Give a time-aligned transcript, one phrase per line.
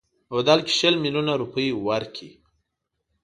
[0.27, 2.31] په بدل کې شل میلیونه روپۍ ورکړي.